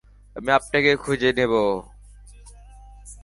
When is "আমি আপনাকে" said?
0.35-0.91